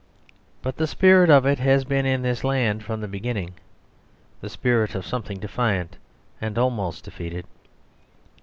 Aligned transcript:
But 0.63 0.77
the 0.77 0.87
spirit 0.87 1.29
of 1.29 1.45
it 1.45 1.59
has 1.59 1.83
been 1.85 2.07
in 2.07 2.23
this 2.23 2.43
land 2.43 2.83
from 2.83 3.01
the 3.01 3.07
beginning 3.07 3.53
the 4.39 4.49
spirit 4.49 4.95
of 4.95 5.05
something 5.05 5.37
defiant 5.37 5.97
and 6.41 6.57
almost 6.57 7.03
defeated. 7.03 7.45